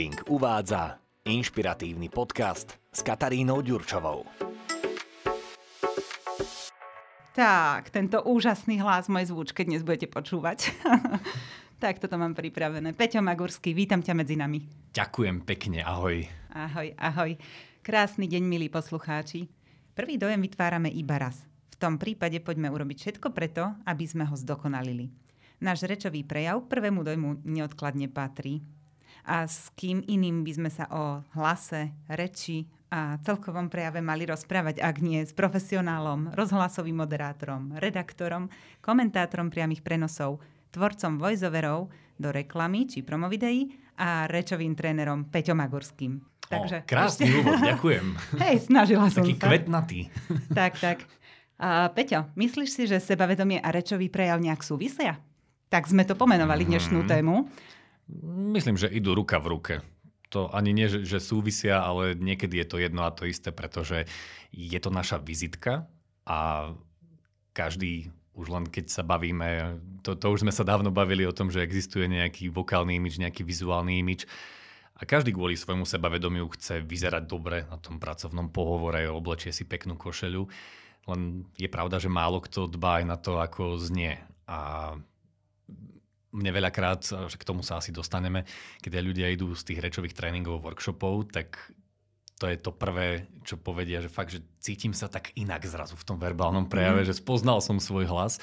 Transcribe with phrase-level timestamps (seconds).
[0.00, 0.96] Living uvádza
[1.28, 4.24] inšpiratívny podcast s Katarínou Ďurčovou.
[7.36, 10.72] Tak, tento úžasný hlas mojej zvučke dnes budete počúvať.
[11.84, 12.96] tak, toto mám pripravené.
[12.96, 14.64] Peťo Magurský, vítam ťa medzi nami.
[14.96, 16.24] Ďakujem pekne, ahoj.
[16.48, 17.36] Ahoj, ahoj.
[17.84, 19.52] Krásny deň, milí poslucháči.
[19.92, 21.44] Prvý dojem vytvárame iba raz.
[21.68, 25.12] V tom prípade poďme urobiť všetko preto, aby sme ho zdokonalili.
[25.60, 28.64] Náš rečový prejav prvému dojmu neodkladne patrí
[29.26, 34.82] a s kým iným by sme sa o hlase, reči a celkovom prejave mali rozprávať,
[34.82, 38.50] ak nie s profesionálom, rozhlasovým moderátorom, redaktorom,
[38.82, 40.42] komentátorom priamých prenosov,
[40.74, 46.18] tvorcom voiceoverov do reklamy či promovideí a rečovým trénerom Peťom Magurským.
[46.50, 47.38] Takže, o, krásny ešte...
[47.46, 48.06] úvod, ďakujem.
[48.42, 49.46] Hej, snažila som Taký sa.
[49.46, 50.00] kvetnatý.
[50.50, 50.98] tak, tak.
[51.60, 55.22] A Peťo, myslíš si, že sebavedomie a rečový prejav nejak súvisia?
[55.70, 57.08] Tak sme to pomenovali dnešnú mm.
[57.08, 57.46] tému.
[58.50, 59.74] Myslím, že idú ruka v ruke.
[60.30, 64.06] To ani nie, že súvisia, ale niekedy je to jedno a to isté, pretože
[64.54, 65.90] je to naša vizitka
[66.22, 66.70] a
[67.50, 71.50] každý, už len keď sa bavíme, to, to už sme sa dávno bavili o tom,
[71.50, 74.30] že existuje nejaký vokálny imič, nejaký vizuálny imič
[74.94, 79.98] a každý kvôli svojmu sebavedomiu chce vyzerať dobre na tom pracovnom pohovore, oblečie si peknú
[79.98, 80.46] košelu,
[81.10, 84.20] len je pravda, že málo kto dbá aj na to, ako znie.
[84.46, 84.94] A
[86.30, 88.46] mne veľakrát, k tomu sa asi dostaneme,
[88.78, 91.58] keď ľudia idú z tých rečových tréningov, workshopov, tak
[92.40, 96.06] to je to prvé, čo povedia, že fakt, že cítim sa tak inak zrazu v
[96.08, 97.08] tom verbálnom prejave, mm.
[97.12, 98.40] že spoznal som svoj hlas.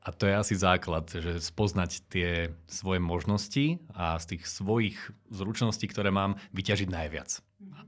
[0.00, 4.96] A to je asi základ, že spoznať tie svoje možnosti a z tých svojich
[5.28, 7.44] zručností, ktoré mám, vyťažiť najviac.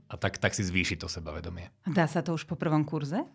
[0.09, 1.73] A tak, tak si zvýši to sebavedomie.
[1.89, 3.25] Dá sa to už po prvom kurze?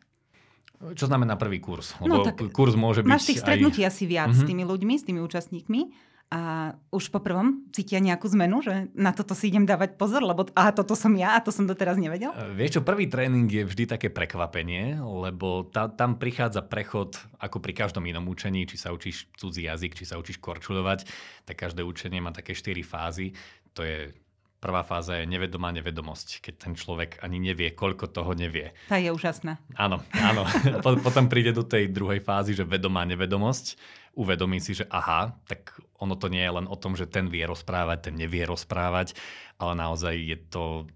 [0.78, 1.98] Čo znamená prvý kurz?
[1.98, 3.90] No Lebo no, tak kurz môže byť Máš tých stretnutí aj...
[3.90, 4.46] asi viac uh-huh.
[4.46, 5.80] s tými ľuďmi, s tými účastníkmi
[6.28, 10.44] a už po prvom cítia nejakú zmenu, že na toto si idem dávať pozor, lebo
[10.52, 12.36] a toto som ja a to som doteraz nevedel?
[12.36, 17.64] Uh, vieš čo, prvý tréning je vždy také prekvapenie, lebo ta, tam prichádza prechod ako
[17.64, 21.08] pri každom inom učení, či sa učíš cudzí jazyk, či sa učíš korčulovať,
[21.48, 23.32] tak každé učenie má také štyri fázy.
[23.72, 24.12] To je
[24.58, 28.74] Prvá fáza je nevedomá nevedomosť, keď ten človek ani nevie, koľko toho nevie.
[28.91, 29.62] Tá je úžasná.
[29.78, 30.42] Áno, áno.
[31.06, 33.78] Potom príde do tej druhej fázy, že vedomá nevedomosť.
[34.18, 37.47] Uvedomí si, že aha, tak ono to nie je len o tom, že ten vie
[37.47, 39.14] rozprávať, ten nevie rozprávať,
[39.62, 40.91] ale naozaj je to,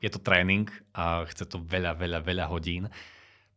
[0.00, 2.88] je to tréning a chce to veľa, veľa, veľa hodín.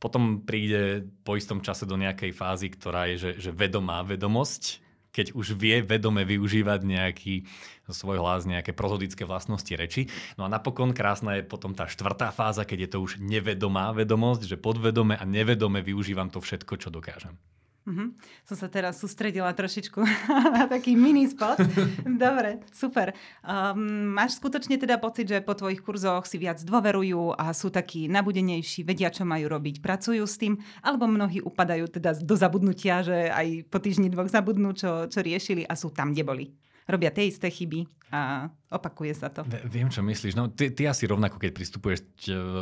[0.03, 4.82] Potom príde po istom čase do nejakej fázy, ktorá je, že, že vedomá vedomosť,
[5.13, 7.45] keď už vie vedome využívať nejaký
[7.87, 10.09] svoj hlas, nejaké prozodické vlastnosti reči.
[10.35, 14.49] No a napokon krásna je potom tá štvrtá fáza, keď je to už nevedomá vedomosť,
[14.49, 17.37] že podvedome a nevedome využívam to všetko, čo dokážem.
[17.83, 18.15] Uh-huh.
[18.47, 19.99] Som sa teraz sústredila trošičku
[20.55, 21.59] na taký mini spot.
[22.23, 23.11] Dobre, super.
[23.43, 28.07] Um, máš skutočne teda pocit, že po tvojich kurzoch si viac dôverujú a sú takí
[28.07, 33.27] nabudenejší, vedia, čo majú robiť, pracujú s tým, alebo mnohí upadajú teda do zabudnutia, že
[33.27, 36.45] aj po týždni dvoch zabudnú, čo, čo riešili a sú tam, kde boli
[36.87, 39.47] robia tie isté chyby a opakuje sa to.
[39.71, 40.35] Viem, čo myslíš.
[40.35, 41.99] No, ty, ty asi rovnako, keď pristupuješ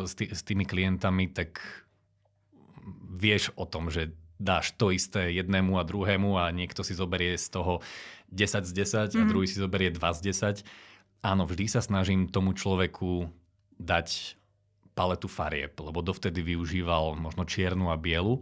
[0.06, 1.58] s, tý, s tými klientami, tak
[3.12, 7.54] vieš o tom, že dáš to isté jednému a druhému a niekto si zoberie z
[7.54, 7.86] toho
[8.34, 9.22] 10 z 10 mm.
[9.22, 9.30] a mhm.
[9.30, 10.20] druhý si zoberie 2 z
[10.66, 11.22] 10.
[11.22, 13.30] Áno, vždy sa snažím tomu človeku
[13.78, 14.38] dať
[14.98, 18.42] paletu farieb, lebo dovtedy využíval možno čiernu a bielu.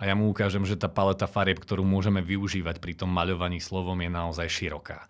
[0.00, 4.00] A ja mu ukážem, že tá paleta farieb, ktorú môžeme využívať pri tom maľovaní slovom,
[4.00, 5.06] je naozaj široká.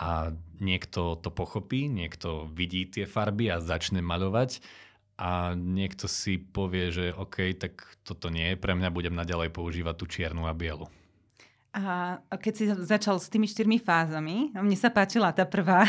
[0.00, 4.64] A niekto to pochopí, niekto vidí tie farby a začne maľovať
[5.20, 9.94] a niekto si povie, že OK, tak toto nie je pre mňa, budem naďalej používať
[9.96, 10.88] tú čiernu a bielu.
[11.72, 15.88] A keď si začal s tými štyrmi fázami, mne sa páčila tá prvá.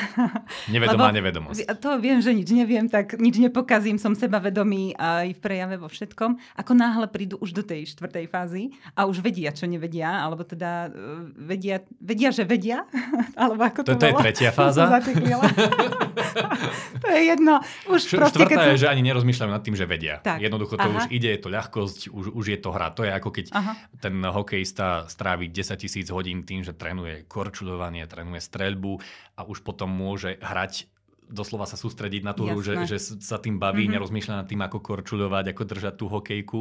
[0.72, 1.68] Nevedomá Lebo nevedomosť.
[1.84, 6.40] To viem, že nič neviem, tak nič nepokazím, som sebavedomý aj v prejave vo všetkom.
[6.56, 10.88] Ako náhle prídu už do tej štvrtej fázy a už vedia, čo nevedia, alebo teda
[10.88, 12.88] uh, vedia, vedia, že vedia,
[13.36, 14.88] alebo ako to, to, to je tretia fáza.
[17.04, 17.60] to je jedno.
[17.92, 20.24] Už Š- proste, štvrtá je, že ani nerozmýšľajú nad tým, že vedia.
[20.24, 20.40] Tak.
[20.40, 21.04] Jednoducho to Aha.
[21.04, 22.96] už ide, je to ľahkosť, už, už je to hra.
[22.96, 23.76] To je ako keď Aha.
[24.00, 29.00] ten hokejista strávi 10 10 tisíc hodín tým, že trénuje korčuľovanie, trénuje streľbu
[29.38, 30.94] a už potom môže hrať
[31.34, 33.96] doslova sa sústrediť na tú hru, že, že sa tým baví, mm-hmm.
[33.98, 36.60] nerozmýšľa nad tým, ako korčuľovať, ako držať tú hokejku.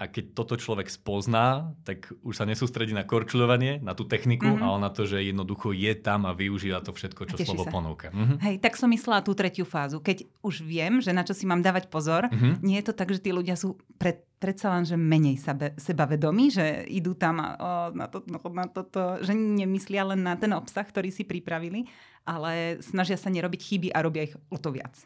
[0.00, 4.64] a keď toto človek spozná, tak už sa nesústredí na korčuľovanie, na tú techniku, mm-hmm.
[4.64, 7.72] ale na to, že jednoducho je tam a využíva to všetko, čo slovo sa.
[7.74, 8.08] ponúka.
[8.08, 8.38] Mm-hmm.
[8.40, 10.00] Hej, tak som myslela tú tretiu fázu.
[10.00, 12.64] Keď už viem, že na čo si mám dávať pozor, mm-hmm.
[12.64, 16.48] nie je to tak, že tí ľudia sú pred, predsa len, že menej sebe, sebavedomí,
[16.48, 20.82] že idú tam o, na, to, no, na toto, že nemyslia len na ten obsah,
[20.82, 21.84] ktorý si pripravili,
[22.24, 24.96] ale snažia sa nerobiť chyby a robia ich o to viac.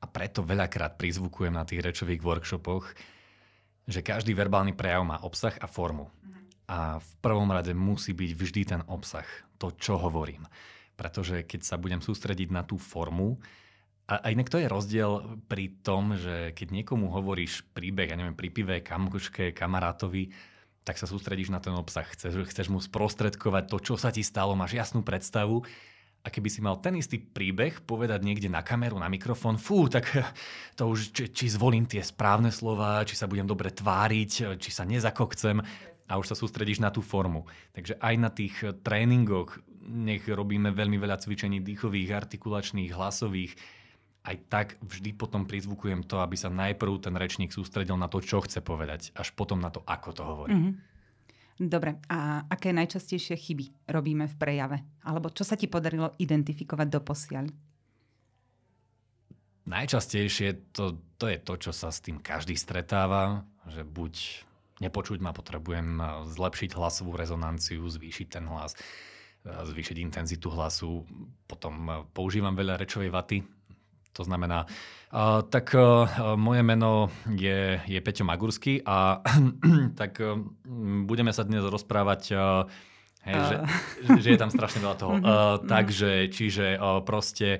[0.00, 2.96] A preto veľakrát prizvukujem na tých rečových workshopoch,
[3.84, 6.08] že každý verbálny prejav má obsah a formu.
[6.64, 9.28] A v prvom rade musí byť vždy ten obsah,
[9.60, 10.48] to, čo hovorím.
[10.96, 13.36] Pretože keď sa budem sústrediť na tú formu,
[14.04, 18.36] a, a inak to je rozdiel pri tom, že keď niekomu hovoríš príbeh, ja neviem,
[18.36, 20.28] pri pive, kamoške, kamarátovi,
[20.84, 22.04] tak sa sústredíš na ten obsah.
[22.04, 25.64] Chceš, chceš mu sprostredkovať to, čo sa ti stalo, máš jasnú predstavu
[26.24, 30.04] a keby si mal ten istý príbeh povedať niekde na kameru, na mikrofón, fú, tak
[30.78, 34.84] to už, či, či zvolím tie správne slova, či sa budem dobre tváriť, či sa
[34.84, 35.64] nezakokcem
[36.04, 37.48] a už sa sústredíš na tú formu.
[37.72, 43.56] Takže aj na tých tréningoch, nech robíme veľmi veľa cvičení dýchových, artikulačných, hlasových,
[44.24, 48.40] aj tak vždy potom prizvukujem to, aby sa najprv ten rečník sústredil na to, čo
[48.40, 50.52] chce povedať, až potom na to, ako to hovorí.
[50.56, 50.74] Mm-hmm.
[51.54, 54.82] Dobre, a aké najčastejšie chyby robíme v prejave?
[55.06, 57.46] Alebo čo sa ti podarilo identifikovať do posiaľ?
[59.64, 64.44] Najčastejšie to, to je to, čo sa s tým každý stretáva, že buď
[64.82, 66.02] nepočuť ma, potrebujem
[66.34, 68.74] zlepšiť hlasovú rezonanciu, zvýšiť ten hlas,
[69.46, 71.06] zvýšiť intenzitu hlasu,
[71.46, 73.38] potom používam veľa rečovej vaty,
[74.14, 74.70] to znamená,
[75.10, 76.06] uh, tak uh,
[76.38, 79.18] moje meno je, je Peťo Magurský a
[80.00, 80.38] tak uh,
[81.04, 82.64] budeme sa dnes rozprávať, uh,
[83.26, 83.46] hej, uh.
[83.50, 83.56] Že,
[84.22, 85.14] že je tam strašne veľa toho.
[85.24, 87.58] Uh, takže, čiže uh, proste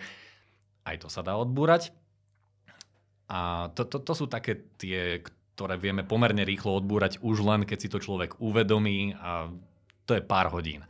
[0.86, 1.90] aj to sa dá odbúrať.
[3.28, 5.24] A to, to, to sú také tie,
[5.56, 9.48] ktoré vieme pomerne rýchlo odbúrať už len, keď si to človek uvedomí a
[10.04, 10.84] to je pár hodín.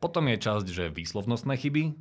[0.00, 1.92] Potom je časť, že výslovnostné chyby,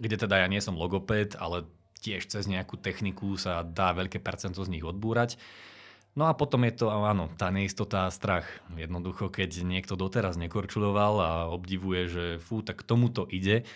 [0.00, 1.68] kde teda ja nie som logopéd, ale
[2.04, 5.40] tiež cez nejakú techniku sa dá veľké percento z nich odbúrať.
[6.14, 8.46] No a potom je to, áno, tá neistota a strach.
[8.76, 13.66] Jednoducho, keď niekto doteraz nekorčuloval a obdivuje, že fú, tak tomuto ide,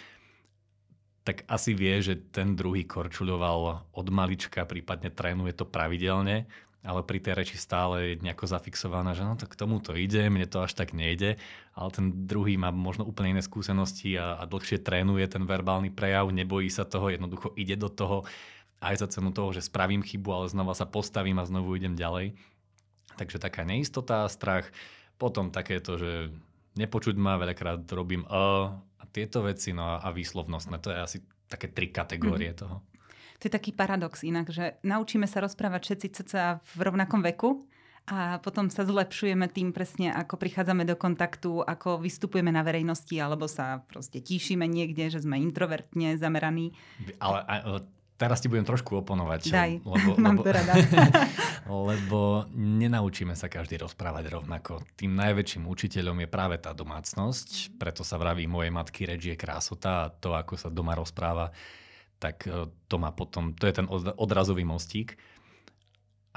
[1.27, 6.47] tak asi vie, že ten druhý korčuloval od malička, prípadne trénuje to pravidelne
[6.87, 10.31] ale pri tej reči stále je nejako zafixovaná, že no tak k tomu to ide,
[10.31, 11.35] mne to až tak nejde,
[11.75, 16.31] ale ten druhý má možno úplne iné skúsenosti a, a dlhšie trénuje ten verbálny prejav,
[16.31, 18.23] nebojí sa toho, jednoducho ide do toho
[18.79, 22.39] aj za cenu toho, že spravím chybu, ale znova sa postavím a znovu idem ďalej.
[23.19, 24.71] Takže taká neistota, strach,
[25.19, 26.31] potom takéto, že
[26.79, 31.19] nepočuť ma, veľakrát robím a, a tieto veci, no a, a výslovnostné, to je asi
[31.51, 32.59] také tri kategórie mm.
[32.59, 32.87] toho.
[33.38, 37.69] To je taký paradox inak, že naučíme sa rozprávať všetci cca v rovnakom veku,
[38.08, 43.44] a potom sa zlepšujeme tým presne, ako prichádzame do kontaktu, ako vystupujeme na verejnosti, alebo
[43.44, 46.73] sa proste tíšime niekde, že sme introvertne zameraní.
[47.20, 47.85] Ale, ale
[48.17, 49.52] teraz ti budem trošku oponovať.
[49.52, 50.73] Daj, lebo, mám lebo, to rada.
[51.93, 54.81] lebo nenaučíme sa každý rozprávať rovnako.
[54.96, 60.08] Tým najväčším učiteľom je práve tá domácnosť, preto sa vraví mojej matky reč je krásota
[60.08, 61.52] a to, ako sa doma rozpráva
[62.19, 63.87] tak e, to má potom, to je ten
[64.19, 65.19] odrazový mostík.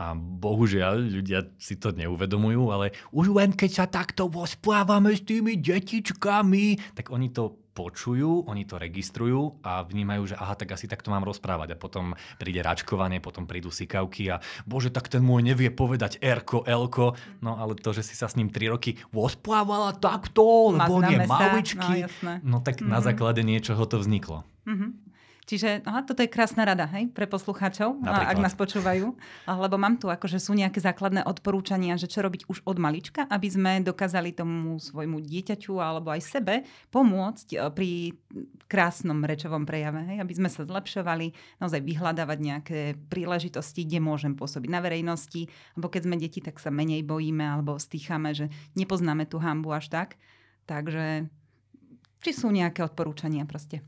[0.01, 5.59] A bohužiaľ, ľudia si to neuvedomujú, ale už len keď sa takto rozprávame s tými
[5.61, 11.07] detičkami, tak oni to počujú, oni to registrujú a vnímajú, že aha, tak asi takto
[11.07, 11.75] mám rozprávať.
[11.75, 16.67] A potom príde račkovanie, potom prídu sikavky a bože, tak ten môj nevie povedať Erko,
[16.67, 17.15] Elko.
[17.39, 21.19] No ale to, že si sa s ním tri roky rozprávala takto, lebo on je
[21.23, 21.95] maličký.
[22.21, 22.91] No, no tak mm-hmm.
[22.91, 23.05] na mhm.
[23.07, 24.43] základe niečoho to vzniklo.
[24.67, 25.10] Mm-hmm.
[25.41, 28.29] Čiže aha, toto je krásna rada hej, pre poslucháčov, Napríklad.
[28.29, 29.17] ak nás počúvajú.
[29.49, 33.47] Lebo mám tu akože sú nejaké základné odporúčania, že čo robiť už od malička, aby
[33.49, 36.55] sme dokázali tomu svojmu dieťaťu alebo aj sebe
[36.93, 37.89] pomôcť e, pri
[38.69, 40.05] krásnom rečovom prejave.
[40.13, 42.79] Hej, aby sme sa zlepšovali, naozaj vyhľadávať nejaké
[43.09, 45.49] príležitosti, kde môžem pôsobiť na verejnosti.
[45.75, 49.89] Lebo keď sme deti, tak sa menej bojíme alebo stýchame, že nepoznáme tú hambu až
[49.89, 50.21] tak.
[50.69, 51.27] Takže
[52.21, 53.81] či sú nejaké odporúčania proste?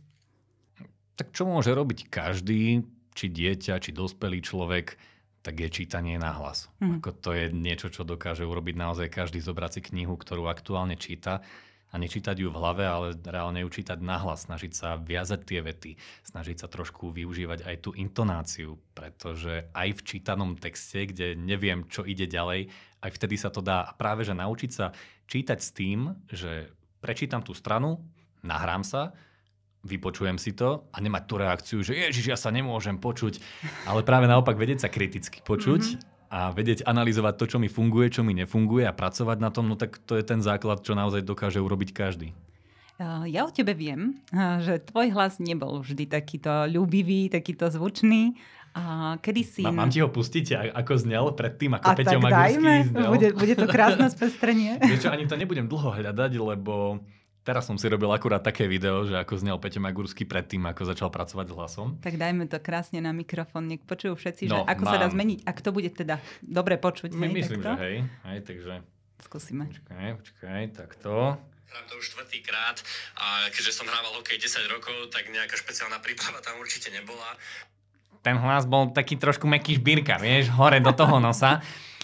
[1.14, 2.82] Tak čo môže robiť každý,
[3.14, 4.98] či dieťa, či dospelý človek,
[5.44, 6.72] tak je čítanie na hlas.
[6.80, 7.04] Mm.
[7.04, 11.44] Ako to je niečo, čo dokáže urobiť naozaj každý zobrať si knihu, ktorú aktuálne číta
[11.94, 15.92] a nečítať ju v hlave, ale reálne ju čítať nahlas, snažiť sa viazať tie vety,
[16.26, 22.02] snažiť sa trošku využívať aj tú intonáciu, pretože aj v čítanom texte, kde neviem, čo
[22.02, 22.74] ide ďalej,
[23.06, 23.86] aj vtedy sa to dá.
[23.86, 24.90] A práve, že naučiť sa
[25.30, 28.02] čítať s tým, že prečítam tú stranu,
[28.42, 29.14] nahrám sa,
[29.84, 33.44] vypočujem si to a nemať tú reakciu, že ježiš, ja sa nemôžem počuť,
[33.84, 36.32] ale práve naopak vedieť sa kriticky počuť mm-hmm.
[36.32, 39.76] a vedieť analyzovať to, čo mi funguje, čo mi nefunguje a pracovať na tom, no
[39.76, 42.32] tak to je ten základ, čo naozaj dokáže urobiť každý.
[43.02, 44.22] Ja o tebe viem,
[44.62, 48.38] že tvoj hlas nebol vždy takýto ľúbivý, takýto zvučný.
[48.74, 49.62] A kedy si...
[49.62, 53.06] Má, mám ti ho pustiť, ako znel predtým, ako a Peťo Magurský znel?
[53.06, 54.82] Bude, bude to krásne spestrenie.
[54.90, 56.98] Vieš čo, ani to nebudem dlho hľadať, lebo
[57.44, 61.12] Teraz som si robil akurát také video, že ako znel Peťo Magurský predtým, ako začal
[61.12, 61.88] pracovať s hlasom.
[62.00, 64.92] Tak dajme to krásne na mikrofón, nech počujú všetci, no, že ako mám.
[64.96, 65.40] sa dá zmeniť.
[65.44, 67.12] Ak to bude teda dobre počuť.
[67.12, 67.76] My, hej, myslím, takto?
[67.76, 67.98] že hej.
[68.32, 68.74] hej takže...
[69.28, 69.68] Skúsime.
[69.68, 71.12] Počkaj, počkaj, takto.
[71.68, 72.78] Hrám to už štvrtýkrát
[73.20, 77.36] a keďže som hrával hokej 10 rokov, tak nejaká špeciálna príprava tam určite nebola.
[78.24, 81.60] Ten hlas bol taký trošku meký šbírka, vieš, hore do toho nosa.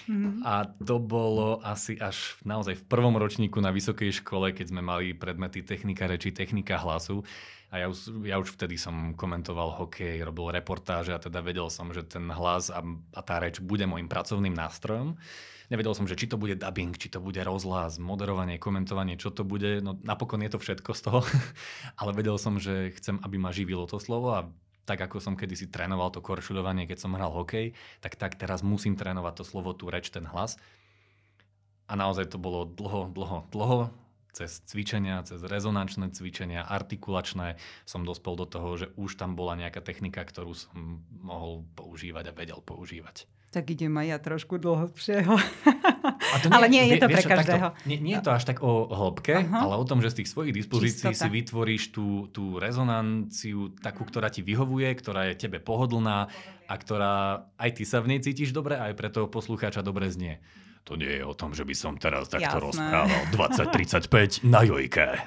[0.09, 0.41] Mm-hmm.
[0.41, 5.13] A to bolo asi až naozaj v prvom ročníku na vysokej škole, keď sme mali
[5.13, 7.21] predmety technika reči, technika hlasu.
[7.69, 11.93] A ja už, ja už vtedy som komentoval hokej, robil reportáže a teda vedel som,
[11.93, 12.81] že ten hlas a,
[13.13, 15.21] a tá reč bude môjim pracovným nástrojom.
[15.69, 19.45] Nevedel som, že či to bude dubbing, či to bude rozhlas, moderovanie, komentovanie, čo to
[19.45, 19.85] bude.
[19.85, 21.21] No napokon je to všetko z toho,
[22.01, 24.49] ale vedel som, že chcem, aby ma živilo to slovo a
[24.89, 28.97] tak ako som kedysi trénoval to koršuľovanie, keď som hral hokej, tak tak teraz musím
[28.97, 30.57] trénovať to slovo, tú reč, ten hlas.
[31.85, 33.93] A naozaj to bolo dlho, dlho, dlho,
[34.33, 39.81] cez cvičenia, cez rezonančné cvičenia, artikulačné som dospel do toho, že už tam bola nejaká
[39.81, 43.29] technika, ktorú som mohol používať a vedel používať.
[43.49, 44.61] Tak idem aj ja trošku
[46.37, 46.51] dlhšieho.
[46.51, 47.67] nie, ale nie je to pre každého.
[47.73, 49.63] Takto, nie, nie je to až tak o hĺbke, uh-huh.
[49.65, 51.25] ale o tom, že z tých svojich dispozícií Čistota.
[51.25, 56.29] si vytvoríš tú, tú rezonanciu, takú, ktorá ti vyhovuje, ktorá je tebe pohodlná
[56.69, 60.37] a ktorá aj ty sa v nej cítiš dobre, aj pre toho poslucháča dobre znie.
[60.87, 62.65] To nie je o tom, že by som teraz takto Jasné.
[62.65, 65.21] rozprával 20-35 na jojke.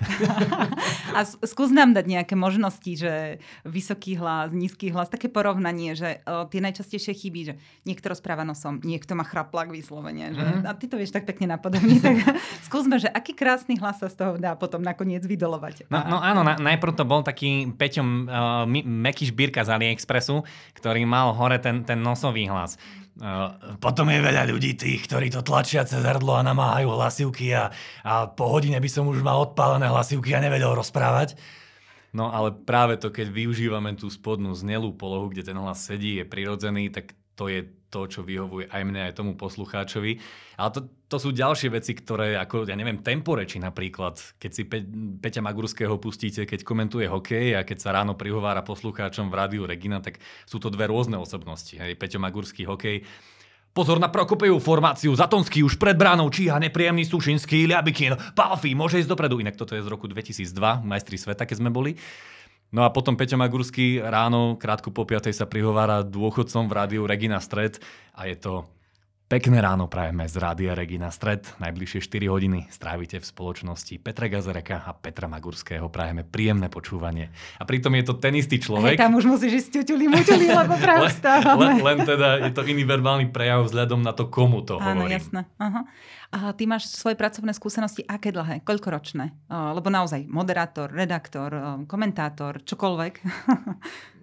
[1.17, 6.51] A skús nám dať nejaké možnosti, že vysoký hlas, nízky hlas, také porovnanie, že o,
[6.51, 7.55] tie najčastejšie chyby, že
[7.87, 10.35] niekto rozpráva nosom, niekto má chraplak vyslovene.
[10.35, 10.63] Že, mm.
[10.67, 12.01] A ty to vieš tak pekne napodobniť.
[12.03, 12.17] tak
[12.69, 15.87] skúsme, že aký krásny hlas sa z toho dá potom nakoniec vydolovať.
[15.93, 20.43] No, no áno, na, najprv to bol taký Peťom uh, Meky Šbírka z AliExpressu,
[20.75, 22.75] ktorý mal hore ten, ten nosový hlas.
[23.77, 27.69] Potom je veľa ľudí tých, ktorí to tlačia cez hrdlo a namáhajú hlasivky a,
[28.01, 31.37] a po hodine by som už mal odpálené hlasivky a nevedel rozprávať.
[32.17, 36.29] No ale práve to, keď využívame tú spodnú znelú polohu, kde ten hlas sedí, je
[36.29, 40.17] prirodzený, tak to je to, čo vyhovuje aj mne, aj tomu poslucháčovi.
[40.57, 40.81] Ale to,
[41.13, 44.89] to sú ďalšie veci, ktoré, ako, ja neviem, temporeči napríklad, keď si Pe-
[45.21, 50.01] Peťa Magurského pustíte, keď komentuje hokej a keď sa ráno prihovára poslucháčom v rádiu Regina,
[50.01, 50.17] tak
[50.49, 51.77] sú to dve rôzne osobnosti.
[51.77, 53.05] Hej, Peťo Magurský hokej,
[53.73, 59.09] Pozor na Prokopejovú formáciu, Zatonský už pred bránou, Číha, nepríjemný Sušinský, Liabikin, Palfi, môže ísť
[59.09, 59.41] dopredu.
[59.41, 60.45] Inak toto je z roku 2002,
[60.85, 61.97] majstri sveta, keď sme boli.
[62.73, 65.29] No a potom Peťo Magurský ráno, krátko po 5.
[65.37, 67.77] sa prihovára dôchodcom v rádiu Regina Stred
[68.17, 68.65] a je to
[69.33, 71.57] Pekné ráno prajeme z Rádia Regina Stred.
[71.57, 75.89] Najbližšie 4 hodiny strávite v spoločnosti Petra Gazereka a Petra Magurského.
[75.89, 77.33] Prajeme príjemné počúvanie.
[77.57, 78.93] A pritom je to ten istý človek.
[78.93, 81.81] Hej, tam už musíš ísť ťuťuli, muťuli, lebo práve stávame.
[81.81, 85.17] Len, len teda je to iný verbálny prejav vzhľadom na to, komu to Áno, hovorím.
[85.17, 85.49] jasné.
[85.57, 85.89] Aha.
[86.33, 88.65] A ty máš svoje pracovné skúsenosti aké dlhé?
[88.65, 89.53] Koľkoročné?
[89.53, 93.15] Lebo naozaj moderátor, redaktor, komentátor, čokoľvek.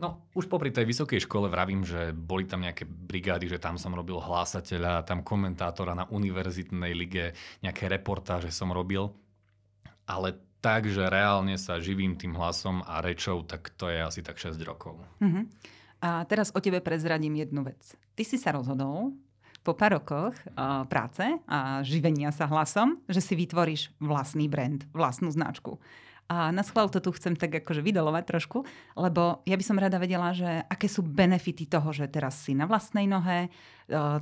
[0.01, 3.93] no, už popri tej vysokej škole vravím, že boli tam nejaké brigády, že tam som
[3.93, 7.25] robil hlásateľa, tam komentátora na univerzitnej lige,
[7.63, 9.11] nejaké reportáže som robil.
[10.09, 14.35] Ale tak, že reálne sa živím tým hlasom a rečou, tak to je asi tak
[14.35, 14.99] 6 rokov.
[15.23, 15.43] Uh-huh.
[16.03, 17.95] A teraz o tebe prezradím jednu vec.
[18.15, 19.15] Ty si sa rozhodol,
[19.59, 25.27] po pár rokoch uh, práce a živenia sa hlasom, že si vytvoríš vlastný brand, vlastnú
[25.29, 25.77] značku.
[26.29, 28.61] A na schvál to tu chcem tak akože vydolovať trošku,
[28.93, 32.69] lebo ja by som rada vedela, že aké sú benefity toho, že teraz si na
[32.69, 33.49] vlastnej nohe,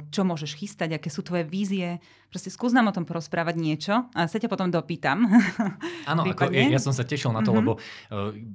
[0.07, 1.99] čo môžeš chystať, aké sú tvoje vízie.
[2.31, 5.27] Proste skús nám o tom porozprávať niečo a sa ťa potom dopýtam.
[6.11, 7.59] Áno, ako, ja, ja som sa tešil na to, mm-hmm.
[7.59, 7.71] lebo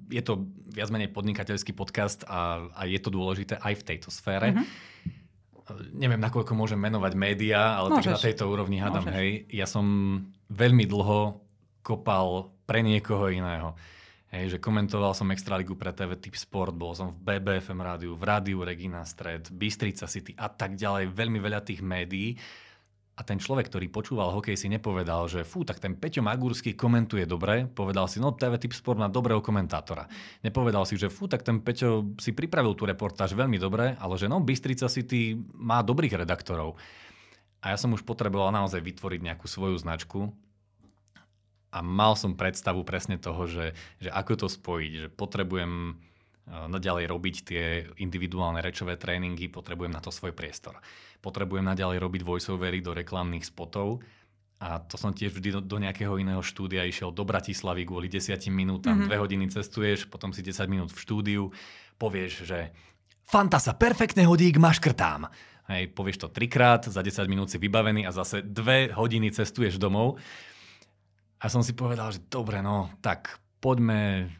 [0.09, 4.57] je to viac menej podnikateľský podcast a, a je to dôležité aj v tejto sfére.
[4.57, 4.91] Mm-hmm
[5.95, 8.05] neviem, nakoľko môžem menovať médiá, ale Môžeš.
[8.05, 9.17] tak na tejto úrovni hádam, Môžeš.
[9.17, 9.31] hej.
[9.55, 9.87] Ja som
[10.51, 11.39] veľmi dlho
[11.87, 13.75] kopal pre niekoho iného.
[14.33, 18.25] Hej, že komentoval som Extraligu pre TV Typ Sport, bol som v BBFM rádiu, v
[18.25, 22.41] rádiu Regina Stred, Bystrica City a tak ďalej, veľmi veľa tých médií.
[23.13, 27.29] A ten človek, ktorý počúval hokej, si nepovedal, že fú, tak ten Peťo Magurský komentuje
[27.29, 27.69] dobre.
[27.69, 30.09] Povedal si, no TV Tip Sport má dobrého komentátora.
[30.41, 34.33] Nepovedal si, že fú, tak ten Peťo si pripravil tú reportáž veľmi dobre, ale že
[34.33, 36.81] no, Bystrica City má dobrých redaktorov.
[37.61, 40.33] A ja som už potreboval naozaj vytvoriť nejakú svoju značku.
[41.73, 45.97] A mal som predstavu presne toho, že, že ako to spojiť, že potrebujem
[46.47, 47.65] naďalej robiť tie
[48.03, 50.77] individuálne rečové tréningy, potrebujem na to svoj priestor.
[51.23, 54.03] Potrebujem naďalej robiť voiceovery do reklamných spotov
[54.63, 58.39] a to som tiež vždy do, do nejakého iného štúdia išiel do Bratislavy kvôli 10
[58.55, 59.09] minútam, mm-hmm.
[59.11, 61.43] dve hodiny cestuješ, potom si 10 minút v štúdiu,
[61.99, 62.71] povieš, že
[63.23, 65.31] Fantasa, perfektne hodík, maškrtám.
[65.71, 70.19] Hej, povieš to trikrát, za 10 minút si vybavený a zase dve hodiny cestuješ domov.
[71.43, 74.31] A som si povedal, že dobre, no tak poďme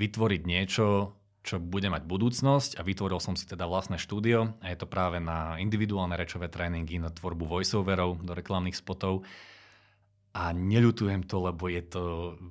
[0.00, 1.12] vytvoriť niečo,
[1.44, 2.80] čo bude mať budúcnosť.
[2.80, 6.96] A vytvoril som si teda vlastné štúdio a je to práve na individuálne rečové tréningy,
[6.96, 9.28] na tvorbu voiceoverov do reklamných spotov
[10.38, 12.02] a neľutujem to, lebo je to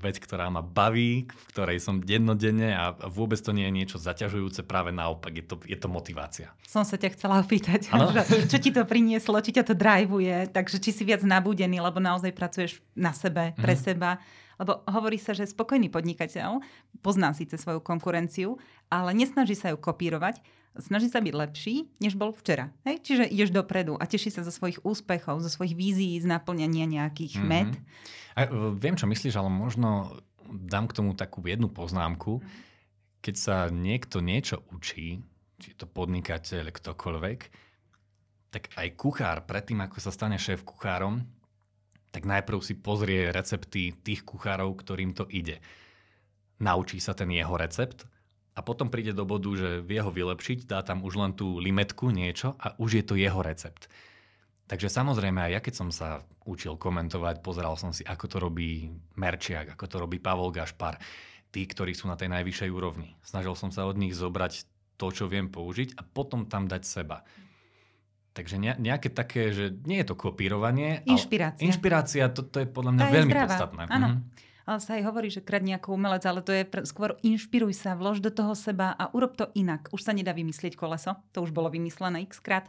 [0.04, 4.68] vec, ktorá ma baví, v ktorej som dennodenne a vôbec to nie je niečo zaťažujúce,
[4.68, 6.52] práve naopak, je to, je to motivácia.
[6.68, 7.88] Som sa ťa chcela opýtať,
[8.28, 12.04] že, čo ti to prinieslo, či ťa to drivuje, takže či si viac nabudený, lebo
[12.04, 13.80] naozaj pracuješ na sebe, pre mm.
[13.80, 14.20] seba.
[14.58, 16.62] Lebo hovorí sa, že spokojný podnikateľ
[17.06, 18.58] pozná síce svoju konkurenciu,
[18.90, 20.42] ale nesnaží sa ju kopírovať,
[20.82, 22.74] snaží sa byť lepší, než bol včera.
[22.86, 23.02] Hej?
[23.06, 27.38] Čiže ideš dopredu a teší sa zo svojich úspechov, zo svojich vízií, z naplňania nejakých
[27.38, 27.50] mm-hmm.
[27.50, 27.78] med.
[28.38, 30.18] A, e, viem, čo myslíš, ale možno
[30.50, 32.42] dám k tomu takú jednu poznámku.
[33.22, 35.22] Keď sa niekto niečo učí,
[35.58, 37.40] či je to podnikateľ, ktokoľvek,
[38.54, 41.26] tak aj kuchár, predtým ako sa stane šéf kuchárom,
[42.12, 45.60] tak najprv si pozrie recepty tých kuchárov, ktorým to ide.
[46.58, 48.10] Naučí sa ten jeho recept
[48.58, 52.10] a potom príde do bodu, že vie ho vylepšiť, dá tam už len tú limetku,
[52.10, 53.86] niečo a už je to jeho recept.
[54.68, 58.92] Takže samozrejme aj ja, keď som sa učil komentovať, pozeral som si, ako to robí
[59.16, 61.00] Merčiak, ako to robí Pavol Gašpar,
[61.56, 63.16] tí, ktorí sú na tej najvyššej úrovni.
[63.24, 64.68] Snažil som sa od nich zobrať
[65.00, 67.24] to, čo viem použiť a potom tam dať seba.
[68.38, 71.02] Takže nejaké také, že nie je to kopírovanie.
[71.10, 71.66] Inšpirácia.
[71.66, 73.82] inšpirácia, to, to je podľa mňa Tá veľmi podstatné.
[73.90, 74.08] Áno.
[74.14, 77.72] Mhm ale sa aj hovorí, že kradne ako umelec, ale to je pr- skôr inšpiruj
[77.72, 79.88] sa, vlož do toho seba a urob to inak.
[79.96, 82.68] Už sa nedá vymyslieť koleso, to už bolo vymyslené x krát.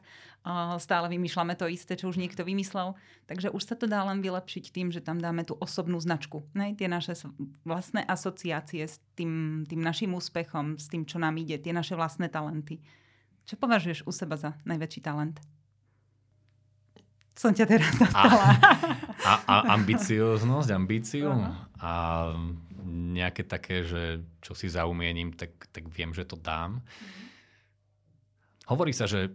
[0.78, 2.94] Stále vymýšľame to isté, čo už niekto vymyslel.
[3.26, 6.46] Takže už sa to dá len vylepšiť tým, že tam dáme tú osobnú značku.
[6.54, 6.78] Ne?
[6.78, 7.18] Tie naše
[7.66, 12.30] vlastné asociácie s tým, tým našim úspechom, s tým, čo nám ide, tie naše vlastné
[12.30, 12.78] talenty.
[13.42, 15.42] Čo považuješ u seba za najväčší talent?
[17.38, 18.58] Som ťa teraz zastala.
[19.22, 21.54] A, a, a ambicioznosť, ambíciu uh-huh.
[21.78, 21.92] a
[22.88, 26.82] nejaké také, že čo si zaumiením, tak, tak viem, že to dám.
[28.66, 29.30] Hovorí sa, že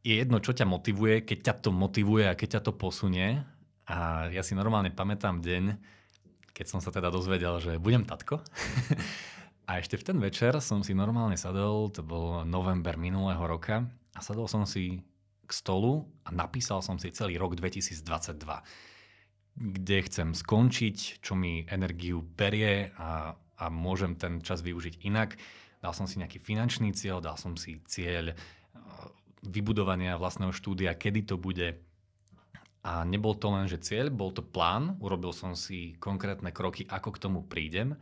[0.00, 3.42] je jedno, čo ťa motivuje, keď ťa to motivuje a keď ťa to posunie.
[3.90, 5.76] A ja si normálne pamätám deň,
[6.56, 8.40] keď som sa teda dozvedel, že budem tatko.
[9.68, 13.84] a ešte v ten večer som si normálne sadol, to bol november minulého roka,
[14.16, 15.04] a sadol som si
[15.46, 18.02] k stolu a napísal som si celý rok 2022
[19.56, 25.40] kde chcem skončiť, čo mi energiu berie a, a môžem ten čas využiť inak.
[25.80, 28.36] Dal som si nejaký finančný cieľ, dal som si cieľ
[29.46, 31.80] vybudovania vlastného štúdia, kedy to bude.
[32.86, 37.10] A nebol to len, že cieľ, bol to plán, urobil som si konkrétne kroky, ako
[37.16, 37.98] k tomu prídem.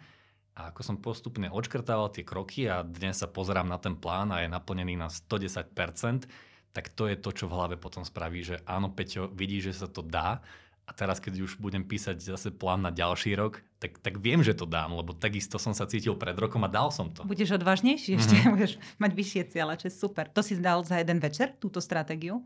[0.54, 4.44] A ako som postupne odškrtával tie kroky a dnes sa pozerám na ten plán a
[4.44, 6.28] je naplnený na 110%,
[6.74, 9.86] tak to je to, čo v hlave potom spraví, že áno, Peťo, vidí, že sa
[9.86, 10.42] to dá
[10.84, 14.52] a teraz, keď už budem písať zase plán na ďalší rok, tak, tak viem, že
[14.52, 17.24] to dám, lebo takisto som sa cítil pred rokom a dal som to.
[17.24, 18.52] Budeš odvážnejší ešte, mm-hmm.
[18.58, 20.28] budeš mať vyššie cieľe, čo je super.
[20.28, 22.44] To si zdal za jeden večer, túto stratégiu?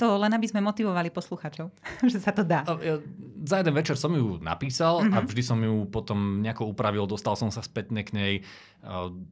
[0.00, 1.70] To len aby sme motivovali posluchačov,
[2.10, 2.66] že sa to dá.
[2.82, 2.98] Ja,
[3.42, 5.14] za jeden večer som ju napísal mm-hmm.
[5.14, 5.26] a mhm.
[5.26, 8.34] vždy som ju potom nejako upravil, dostal som sa spätne k nej.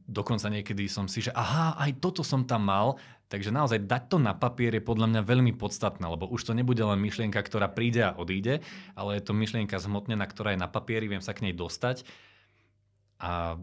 [0.07, 2.99] Dokonca niekedy som si, že aha, aj toto som tam mal,
[3.31, 6.83] Takže naozaj dať to na papier je podľa mňa veľmi podstatné, lebo už to nebude
[6.83, 8.59] len myšlienka, ktorá príde a odíde,
[8.91, 12.03] ale je to myšlienka zhmotnená, ktorá je na papieri, viem sa k nej dostať
[13.23, 13.55] a,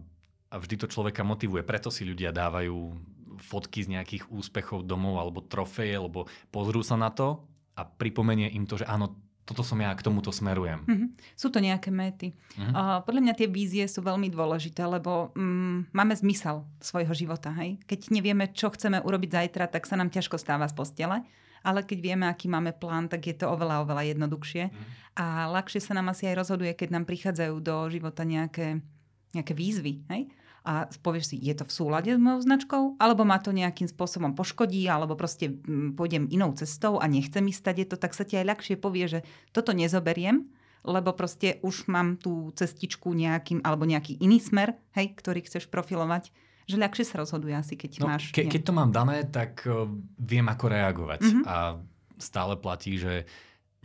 [0.48, 1.68] a vždy to človeka motivuje.
[1.68, 2.96] Preto si ľudia dávajú
[3.44, 7.44] fotky z nejakých úspechov domov alebo trofeje, lebo pozrú sa na to
[7.76, 10.84] a pripomenie im to, že áno, toto som ja, k tomuto smerujem.
[10.84, 11.08] Mm-hmm.
[11.32, 12.36] Sú to nejaké méty.
[12.36, 12.72] Mm-hmm.
[12.76, 17.48] Uh, podľa mňa tie vízie sú veľmi dôležité, lebo um, máme zmysel svojho života.
[17.56, 17.80] Hej?
[17.88, 21.24] Keď nevieme, čo chceme urobiť zajtra, tak sa nám ťažko stáva z postele.
[21.64, 24.68] Ale keď vieme, aký máme plán, tak je to oveľa, oveľa jednoduchšie.
[24.68, 25.16] Mm-hmm.
[25.16, 28.84] A ľahšie sa nám asi aj rozhoduje, keď nám prichádzajú do života nejaké,
[29.32, 30.04] nejaké výzvy.
[30.12, 30.28] Hej?
[30.68, 34.36] A povieš si, je to v súlade s mojou značkou, alebo ma to nejakým spôsobom
[34.36, 38.36] poškodí, alebo proste mm, pôjdem inou cestou a nechcem ísť je to, tak sa ti
[38.36, 39.20] aj ľahšie povie, že
[39.56, 40.44] toto nezoberiem,
[40.84, 46.28] lebo proste už mám tú cestičku nejakým, alebo nejaký iný smer, hej, ktorý chceš profilovať,
[46.68, 48.28] že ľahšie sa rozhoduje asi, keď no, máš...
[48.28, 49.88] Ke, keď to mám dané, tak uh,
[50.20, 51.20] viem, ako reagovať.
[51.24, 51.44] Mm-hmm.
[51.48, 51.80] A
[52.20, 53.24] stále platí, že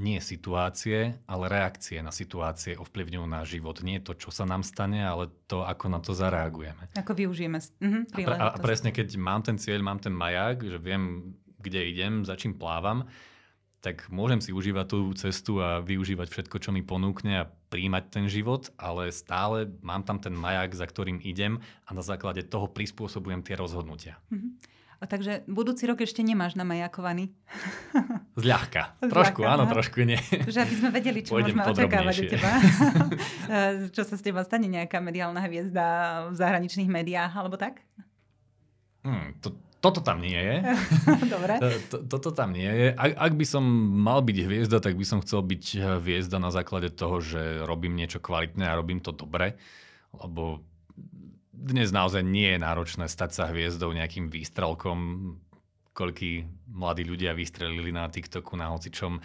[0.04, 3.80] nie situácie, ale reakcie na situácie ovplyvňujú náš život.
[3.80, 6.92] Nie to, čo sa nám stane, ale to, ako na to zareagujeme.
[7.00, 10.76] Ako využijeme mhm, a, pre, a presne keď mám ten cieľ, mám ten maják, že
[10.76, 11.32] viem,
[11.64, 13.08] kde idem, za čím plávam,
[13.84, 18.26] tak môžem si užívať tú cestu a využívať všetko, čo mi ponúkne a príjmať ten
[18.32, 23.44] život, ale stále mám tam ten maják, za ktorým idem a na základe toho prispôsobujem
[23.44, 24.24] tie rozhodnutia.
[24.32, 24.52] Mm-hmm.
[25.04, 27.36] A takže budúci rok ešte nemáš namajakovaný?
[28.40, 28.96] Zľahka.
[29.04, 30.16] Trošku, Zľahka, áno, trošku nie.
[30.48, 32.52] Že aby sme vedeli, čo Pôjdem môžeme očakávať od teba.
[34.00, 35.86] čo sa s teba stane nejaká mediálna hviezda
[36.32, 37.84] v zahraničných médiách, alebo tak?
[39.04, 39.52] Hmm, to,
[39.84, 40.58] toto tam nie je.
[41.36, 41.60] Dobre.
[41.92, 42.88] Toto tam nie je.
[42.96, 43.64] Ak, ak by som
[44.00, 48.00] mal byť hviezda, tak by som chcel byť eh, hviezda na základe toho, že robím
[48.00, 49.60] niečo kvalitné a robím to dobre.
[50.16, 50.64] Lebo
[51.64, 55.00] dnes naozaj nie je náročné stať sa hviezdou nejakým výstrelkom,
[55.96, 59.24] koľký mladí ľudia vystrelili na TikToku, na hocičom.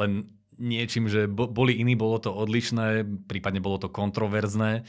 [0.00, 4.88] Len niečím, že boli iní, bolo to odlišné, prípadne bolo to kontroverzné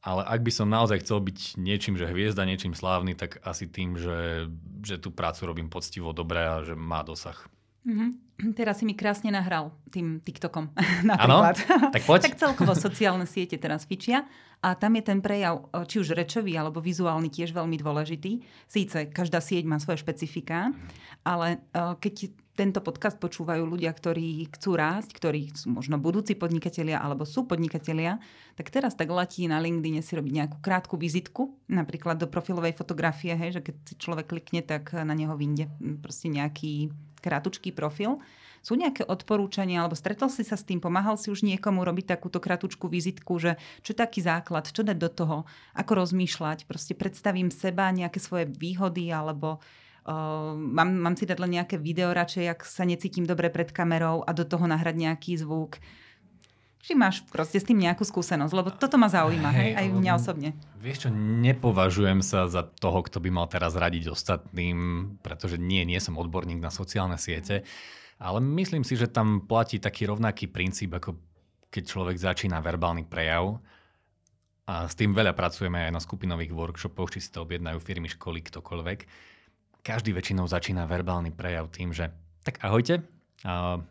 [0.00, 4.00] ale ak by som naozaj chcel byť niečím, že hviezda, niečím slávny, tak asi tým,
[4.00, 4.48] že,
[4.80, 7.36] že tú prácu robím poctivo dobre a že má dosah.
[7.80, 8.10] Mm-hmm.
[8.56, 10.72] Teraz si mi krásne nahral tým TikTokom
[11.10, 11.56] napríklad.
[11.60, 11.92] Ano?
[11.92, 12.20] Tak poď.
[12.28, 14.24] tak celkovo sociálne siete teraz fičia
[14.60, 18.44] a tam je ten prejav, či už rečový alebo vizuálny tiež veľmi dôležitý.
[18.68, 20.72] Síce každá sieť má svoje špecifika,
[21.24, 27.24] ale keď tento podcast počúvajú ľudia, ktorí chcú rásť, ktorí sú možno budúci podnikatelia alebo
[27.24, 28.20] sú podnikatelia,
[28.60, 33.32] tak teraz tak letí na LinkedIn si robiť nejakú krátku vizitku, napríklad do profilovej fotografie,
[33.32, 35.72] hej, že keď si človek klikne, tak na neho vyjde
[36.04, 36.92] proste nejaký
[37.24, 38.20] krátučký profil.
[38.60, 42.44] Sú nejaké odporúčania, alebo stretol si sa s tým, pomáhal si už niekomu robiť takúto
[42.44, 45.36] kratučku vizitku, že čo je taký základ, čo dať do toho,
[45.72, 49.64] ako rozmýšľať, proste predstavím seba, nejaké svoje výhody, alebo
[50.10, 54.26] Uh, mám, mám si dať len nejaké video radšej, ak sa necítim dobre pred kamerou
[54.26, 55.78] a do toho nahrať nejaký zvuk.
[56.82, 58.50] Či máš proste s tým nejakú skúsenosť?
[58.50, 60.50] Lebo toto ma zaujíma, hej, aj mňa osobne.
[60.82, 64.78] Vieš čo, nepovažujem sa za toho, kto by mal teraz radiť ostatným,
[65.22, 67.62] pretože nie, nie som odborník na sociálne siete,
[68.18, 71.22] ale myslím si, že tam platí taký rovnaký princíp, ako
[71.70, 73.62] keď človek začína verbálny prejav.
[74.66, 78.42] A s tým veľa pracujeme aj na skupinových workshopoch, či si to objednajú firmy, školy,
[78.42, 79.30] ktokoľvek
[79.80, 82.12] každý väčšinou začína verbálny prejav tým, že
[82.44, 83.04] tak ahojte,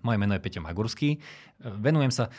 [0.05, 1.17] moje meno je Peťo Magurský,
[1.59, 2.29] venujem sa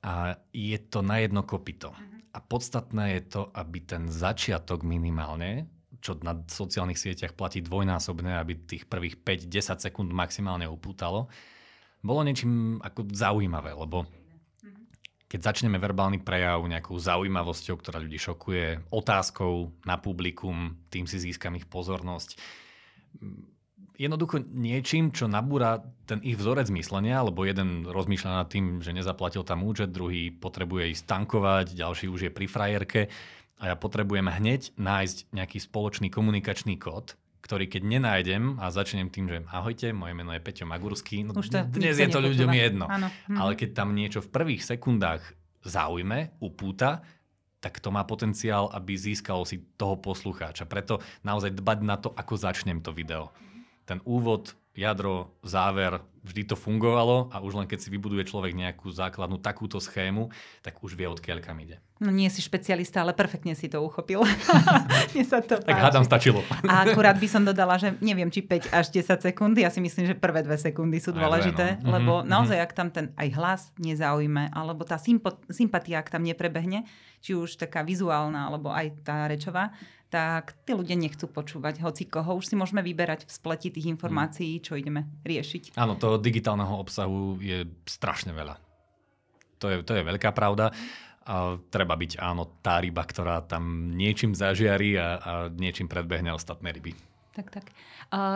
[0.00, 1.92] a je to na jedno kopito.
[2.30, 5.66] A podstatné je to, aby ten začiatok minimálne,
[5.98, 11.28] čo na sociálnych sieťach platí dvojnásobné, aby tých prvých 5-10 sekúnd maximálne upútalo,
[12.00, 14.08] bolo niečím ako zaujímavé, lebo
[15.30, 21.54] keď začneme verbálny prejav nejakou zaujímavosťou, ktorá ľudí šokuje, otázkou na publikum, tým si získam
[21.54, 22.34] ich pozornosť,
[24.00, 29.44] jednoducho niečím, čo nabúra ten ich vzorec myslenia, lebo jeden rozmýšľa nad tým, že nezaplatil
[29.44, 33.02] tam účet, druhý potrebuje ísť tankovať, ďalší už je pri frajerke
[33.60, 39.28] a ja potrebujem hneď nájsť nejaký spoločný komunikačný kód, ktorý keď nenájdem a začnem tým,
[39.28, 42.88] že ahojte, moje meno je Peťo Magurský, no to dnes je to ľuďom jedno.
[42.88, 43.12] Áno.
[43.28, 43.36] Hm.
[43.36, 45.20] Ale keď tam niečo v prvých sekundách
[45.60, 47.04] zaujme, upúta,
[47.60, 50.64] tak to má potenciál, aby získalo si toho poslucháča.
[50.64, 53.28] Preto naozaj dbať na to, ako začnem to video.
[53.84, 58.92] Ten úvod, jadro, záver, vždy to fungovalo a už len keď si vybuduje človek nejakú
[58.92, 60.28] základnú takúto schému,
[60.60, 61.80] tak už vie, odkiaľ kam ide.
[62.00, 64.24] No nie si špecialista, ale perfektne si to uchopil.
[65.12, 66.40] Mne sa to tak hádam stačilo.
[66.64, 70.08] a akurát by som dodala, že neviem, či 5 až 10 sekúnd, ja si myslím,
[70.08, 71.92] že prvé dve sekundy sú dôležité, no.
[71.92, 72.32] lebo mm-hmm.
[72.32, 74.96] naozaj, ak tam ten aj hlas nezaujme, alebo tá
[75.52, 76.88] sympatia, ak tam neprebehne,
[77.20, 79.72] či už taká vizuálna, alebo aj tá rečová,
[80.10, 82.34] tak tí ľudia nechcú počúvať hoci koho.
[82.34, 85.78] Už si môžeme vyberať v spleti tých informácií, čo ideme riešiť.
[85.78, 88.58] Áno, toho digitálneho obsahu je strašne veľa.
[89.62, 90.74] To je, to je veľká pravda.
[91.30, 96.74] A treba byť áno tá ryba, ktorá tam niečím zažiari a, a niečím predbehne ostatné
[96.74, 96.98] ryby.
[97.30, 97.70] Tak, tak.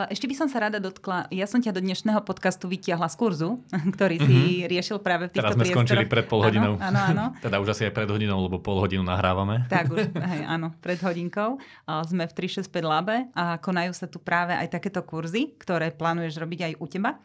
[0.07, 3.59] Ešte by som sa rada dotkla, ja som ťa do dnešného podcastu vytiahla z kurzu,
[3.99, 4.71] ktorý si mm-hmm.
[4.71, 5.83] riešil práve v týchto Teraz sme priestoroch.
[5.83, 6.79] skončili pred pol hodinou.
[6.79, 9.67] Áno, áno, teda už asi aj pred hodinou, lebo pol hodinu nahrávame.
[9.67, 11.59] Tak už, hej, áno, pred hodinkou.
[12.07, 16.61] Sme v 365 Labe a konajú sa tu práve aj takéto kurzy, ktoré plánuješ robiť
[16.71, 17.19] aj u teba.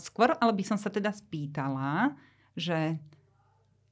[0.00, 2.16] Skôr ale by som sa teda spýtala,
[2.56, 2.96] že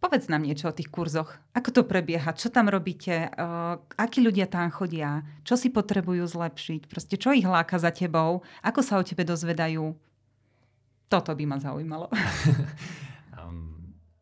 [0.05, 1.33] Povedz nám niečo o tých kurzoch.
[1.57, 2.37] Ako to prebieha?
[2.37, 3.33] Čo tam robíte?
[3.33, 5.25] Uh, akí ľudia tam chodia?
[5.49, 6.93] Čo si potrebujú zlepšiť?
[6.93, 8.45] Proste čo ich láka za tebou?
[8.61, 9.97] Ako sa o tebe dozvedajú?
[11.09, 12.13] Toto by ma zaujímalo.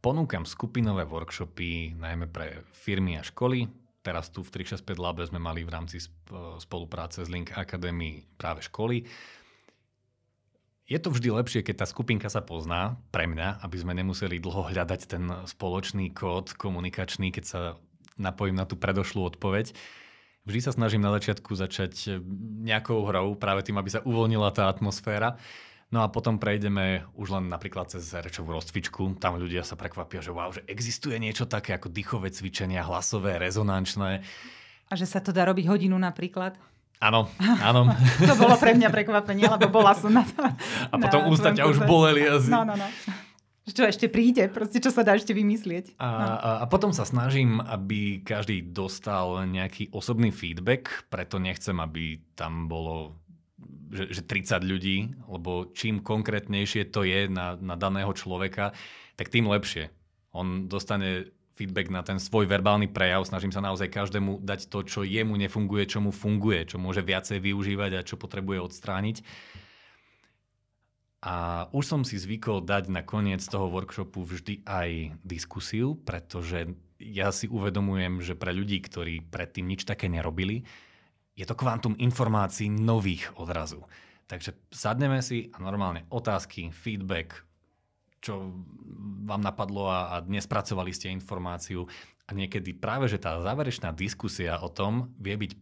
[0.03, 3.71] ponúkam skupinové workshopy najmä pre firmy a školy.
[4.03, 6.03] Teraz tu v 365 Labe sme mali v rámci
[6.59, 9.07] spolupráce s Link Academy práve školy
[10.90, 14.66] Je to vždy lepšie, keď tá skupinka sa pozná, pre mňa, aby sme nemuseli dlho
[14.66, 17.61] hľadať ten spoločný kód komunikačný, keď sa
[18.18, 19.73] napojím na tú predošlú odpoveď.
[20.42, 22.18] Vždy sa snažím na začiatku začať
[22.66, 25.38] nejakou hrou, práve tým, aby sa uvoľnila tá atmosféra.
[25.92, 29.23] No a potom prejdeme už len napríklad cez rečovú rozcvičku.
[29.23, 34.25] Tam ľudia sa prekvapia, že wow, že existuje niečo také ako dýchové cvičenia, hlasové, rezonančné.
[34.88, 36.59] A že sa to dá robiť hodinu napríklad?
[37.03, 37.91] Áno, áno.
[38.31, 40.38] to bolo pre mňa prekvapenie, lebo bola som na to.
[40.88, 42.47] A potom ústa ťa už boleli asi.
[42.47, 42.87] No, no, no.
[43.62, 45.99] Čo ešte príde, proste čo sa dá ešte vymyslieť.
[45.99, 46.27] A, no.
[46.35, 52.67] a, a potom sa snažím, aby každý dostal nejaký osobný feedback, preto nechcem, aby tam
[52.67, 53.23] bolo
[53.93, 58.73] že, že 30 ľudí, lebo čím konkrétnejšie to je na, na daného človeka,
[59.21, 59.93] tak tým lepšie.
[60.33, 61.29] On dostane
[61.62, 63.22] feedback na ten svoj verbálny prejav.
[63.22, 67.38] Snažím sa naozaj každému dať to, čo jemu nefunguje, čo mu funguje, čo môže viacej
[67.38, 69.22] využívať a čo potrebuje odstrániť.
[71.22, 77.31] A už som si zvykol dať na koniec toho workshopu vždy aj diskusiu, pretože ja
[77.31, 80.66] si uvedomujem, že pre ľudí, ktorí predtým nič také nerobili,
[81.38, 83.87] je to kvantum informácií nových odrazu.
[84.27, 87.38] Takže sadneme si a normálne otázky, feedback,
[88.23, 88.55] čo
[89.27, 91.85] vám napadlo a, a dnes pracovali ste informáciu.
[92.27, 95.53] A niekedy práve, že tá záverečná diskusia o tom vie byť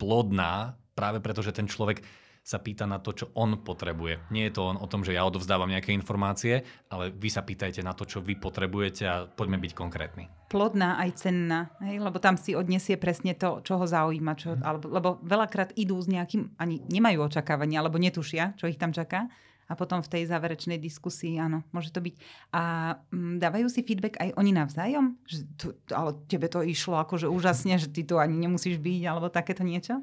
[0.00, 2.00] plodná práve preto, že ten človek
[2.40, 4.32] sa pýta na to, čo on potrebuje.
[4.32, 7.84] Nie je to on o tom, že ja odovzdávam nejaké informácie, ale vy sa pýtajte
[7.84, 10.24] na to, čo vy potrebujete a poďme byť konkrétni.
[10.48, 12.00] Plodná aj cenná, hej?
[12.00, 14.32] lebo tam si odniesie presne to, čo ho zaujíma.
[14.40, 18.96] Čo, alebo, lebo veľakrát idú s nejakým, ani nemajú očakávania, alebo netušia, čo ich tam
[18.96, 19.28] čaká
[19.70, 22.14] a potom v tej záverečnej diskusii, áno, môže to byť.
[22.50, 25.14] A mm, dávajú si feedback aj oni navzájom?
[25.30, 29.30] Že tu, ale tebe to išlo akože úžasne, že ty tu ani nemusíš byť, alebo
[29.30, 30.02] takéto niečo?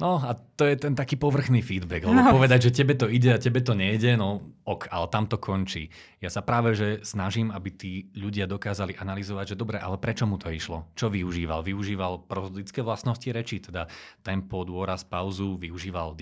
[0.00, 2.32] No a to je ten taký povrchný feedback, lebo no.
[2.32, 5.92] povedať, že tebe to ide a tebe to nejde, no ok, ale tam to končí.
[6.24, 10.40] Ja sa práve že snažím, aby tí ľudia dokázali analyzovať, že dobre, ale prečo mu
[10.40, 10.88] to išlo?
[10.96, 11.60] Čo využíval?
[11.60, 13.92] Využíval prozodické vlastnosti reči, teda
[14.24, 16.16] tempo, dôraz, pauzu, využíval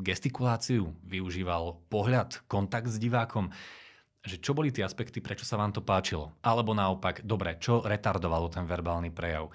[0.00, 3.52] gestikuláciu, využíval pohľad, kontakt s divákom
[4.18, 6.36] že čo boli tie aspekty, prečo sa vám to páčilo.
[6.44, 9.48] Alebo naopak, dobre, čo retardovalo ten verbálny prejav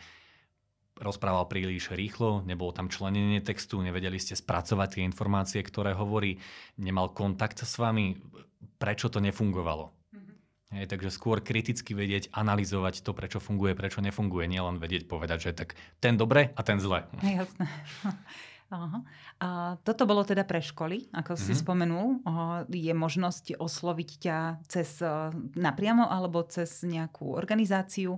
[0.99, 6.38] rozprával príliš rýchlo, nebolo tam členenie textu, nevedeli ste spracovať tie informácie, ktoré hovorí,
[6.77, 8.17] nemal kontakt s vami,
[8.77, 9.89] prečo to nefungovalo.
[9.89, 10.36] Mm-hmm.
[10.77, 15.51] Hej, takže skôr kriticky vedieť, analyzovať to, prečo funguje, prečo nefunguje, nielen vedieť povedať, že
[15.58, 17.10] tak ten dobre a ten zle.
[17.21, 17.65] Jasné.
[18.73, 18.99] Aha.
[19.38, 19.47] A
[19.86, 21.45] toto bolo teda pre školy, ako mm-hmm.
[21.45, 21.60] si mhm.
[21.62, 22.08] spomenul.
[22.73, 24.97] Je možnosť osloviť ťa cez
[25.53, 28.17] napriamo alebo cez nejakú organizáciu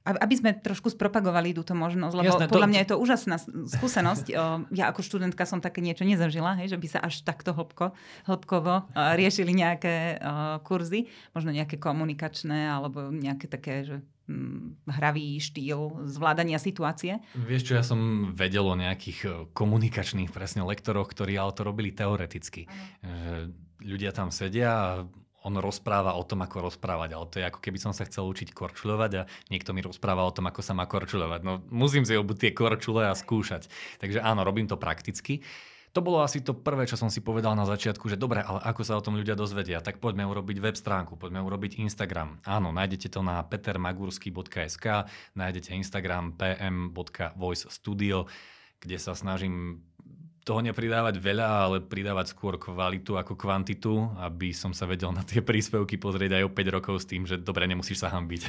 [0.00, 3.36] aby sme trošku spropagovali túto možnosť, lebo Jasné, podľa to, mňa je to úžasná
[3.68, 4.26] skúsenosť.
[4.70, 7.92] Ja ako študentka som také niečo nezažila, hej, že by sa až takto hĺbko,
[8.24, 10.16] hĺbkovo riešili nejaké
[10.64, 13.96] kurzy, možno nejaké komunikačné alebo nejaké také, že
[14.30, 17.20] hm, hravý štýl zvládania situácie.
[17.36, 22.64] Vieš čo, ja som vedel o nejakých komunikačných presne lektoroch, ktorí ale to robili teoreticky.
[23.80, 24.88] Ľudia tam sedia a
[25.44, 28.52] on rozpráva o tom, ako rozprávať, ale to je ako keby som sa chcel učiť
[28.52, 31.40] korčulovať a niekto mi rozpráva o tom, ako sa má korčulovať.
[31.40, 33.72] No musím si obuť tie korčule a skúšať.
[34.00, 35.40] Takže áno, robím to prakticky.
[35.90, 38.82] To bolo asi to prvé, čo som si povedal na začiatku, že dobre, ale ako
[38.86, 42.38] sa o tom ľudia dozvedia, tak poďme urobiť web stránku, poďme urobiť Instagram.
[42.46, 44.86] Áno, nájdete to na petermagursky.sk,
[45.34, 48.30] nájdete Instagram pm.voicestudio,
[48.78, 49.82] kde sa snažím
[50.40, 55.44] toho nepridávať veľa, ale pridávať skôr kvalitu ako kvantitu, aby som sa vedel na tie
[55.44, 58.42] príspevky pozrieť aj o 5 rokov s tým, že dobre, nemusíš sa hambiť.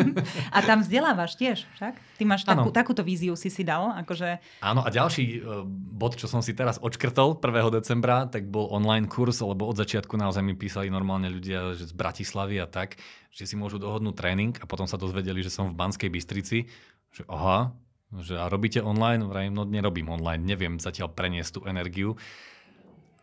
[0.56, 1.94] A tam vzdelávaš tiež, však?
[2.18, 3.94] Ty máš takú, takúto víziu si si dal?
[4.02, 4.42] Akože...
[4.58, 7.78] Áno, a ďalší uh, bod, čo som si teraz odškrtol 1.
[7.78, 11.94] decembra, tak bol online kurz, lebo od začiatku naozaj mi písali normálne ľudia že z
[11.94, 12.98] Bratislavy a tak,
[13.30, 16.66] že si môžu dohodnúť tréning a potom sa dozvedeli, že som v Banskej Bystrici,
[17.14, 17.70] že aha,
[18.22, 19.26] že a robíte online?
[19.26, 22.14] Vrajím, no nerobím online, neviem zatiaľ preniesť tú energiu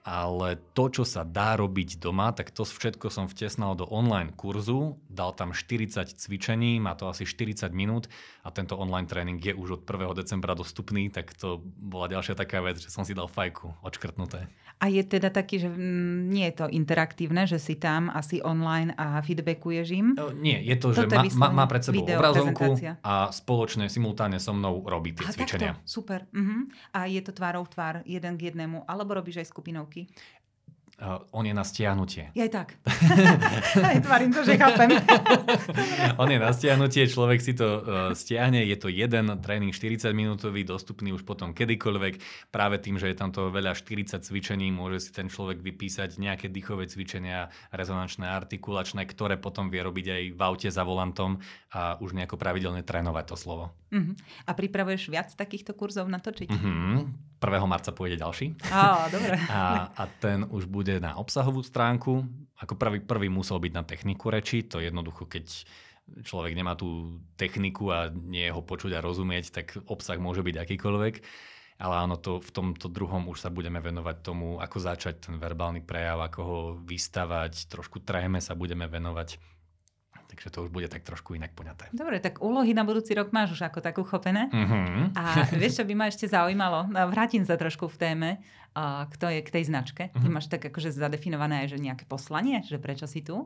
[0.03, 4.99] ale to, čo sa dá robiť doma, tak to všetko som vtesnal do online kurzu,
[5.07, 8.11] dal tam 40 cvičení, má to asi 40 minút
[8.43, 10.19] a tento online tréning je už od 1.
[10.19, 14.51] decembra dostupný, tak to bola ďalšia taká vec, že som si dal fajku odškrtnuté.
[14.83, 18.91] A je teda taký, že mm, nie je to interaktívne, že si tam asi online
[18.99, 20.07] a feedbackuješ im?
[20.43, 24.51] Nie, je to, Toto že má, má, má pred sebou obrazovku a spoločne, simultáne so
[24.51, 25.71] mnou robí tie a cvičenia.
[25.79, 26.27] Takto, super.
[26.35, 26.67] Uh-huh.
[26.91, 29.55] A je to tvárou tvár, jeden k jednému, alebo robíš aj
[29.93, 30.07] skupinovky?
[31.01, 32.29] Uh, on je na stiahnutie.
[32.31, 32.77] Aj tak.
[34.05, 34.93] Tvarím to, že chápem.
[36.21, 37.81] on je na stiahnutie, človek si to uh,
[38.13, 42.13] stiahne, je to jeden tréning 40 minútový, dostupný už potom kedykoľvek.
[42.53, 46.47] Práve tým, že je tam to veľa 40 cvičení, môže si ten človek vypísať nejaké
[46.53, 51.41] dýchové cvičenia, rezonančné, artikulačné, ktoré potom vie robiť aj v aute za volantom
[51.73, 53.73] a už nejako pravidelne trénovať to slovo.
[53.89, 54.13] Uh-huh.
[54.45, 56.53] A pripravuješ viac takýchto kurzov natočiť?
[56.53, 57.09] Uh-huh.
[57.43, 57.67] 1.
[57.67, 58.55] marca pôjde ďalší.
[58.71, 59.35] Á, dobre.
[59.51, 62.23] A, a ten už bude na obsahovú stránku.
[62.63, 64.63] Ako prvý, prvý musel byť na techniku reči.
[64.71, 65.67] To jednoducho, keď
[66.23, 70.55] človek nemá tú techniku a nie je ho počuť a rozumieť, tak obsah môže byť
[70.55, 71.15] akýkoľvek.
[71.81, 75.81] Ale áno, to, v tomto druhom už sa budeme venovať tomu, ako začať ten verbálny
[75.81, 79.41] prejav, ako ho vystavať, trošku tréme sa budeme venovať
[80.29, 81.91] Takže to už bude tak trošku inak poňaté.
[81.93, 84.49] Dobre, tak úlohy na budúci rok máš už ako tak uchopené.
[84.49, 85.13] Uh-huh.
[85.13, 86.89] A vieš, čo by ma ešte zaujímalo?
[87.11, 88.29] Vrátim sa trošku v téme
[88.73, 90.03] uh, k, tej, k tej značke.
[90.09, 90.21] Uh-huh.
[90.23, 90.33] Ty mhm.
[90.33, 93.45] máš tak akože zadefinované aj, že nejaké poslanie, že prečo si tu?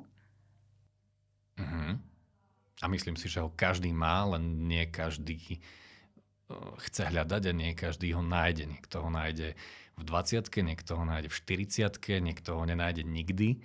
[1.59, 1.97] Uh-huh.
[2.81, 5.59] A myslím si, že ho každý má, len nie každý
[6.87, 8.71] chce hľadať a nie každý ho nájde.
[8.71, 9.59] Niekto ho nájde
[9.97, 13.59] v 20 niekto ho nájde v 40 niekto ho nenájde nikdy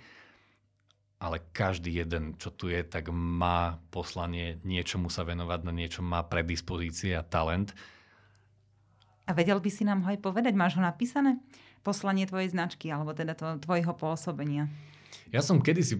[1.23, 6.19] ale každý jeden, čo tu je, tak má poslanie niečomu sa venovať, na niečo má
[6.27, 7.71] predispozície a talent.
[9.23, 10.51] A vedel by si nám ho aj povedať?
[10.51, 11.39] Máš ho napísané?
[11.79, 14.67] Poslanie tvojej značky, alebo teda to, tvojho pôsobenia.
[15.31, 15.95] Ja som kedysi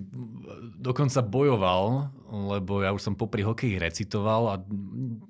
[0.76, 4.56] dokonca bojoval, lebo ja už som popri hokeji recitoval a